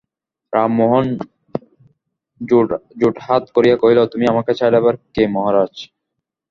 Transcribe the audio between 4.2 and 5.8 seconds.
আমাকে ছাড়াইবার কে, মহারাজ?